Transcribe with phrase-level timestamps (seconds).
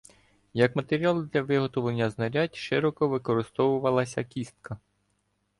[0.53, 4.79] Як матеріал для виготовлення знарядь широко використовувалася кістка.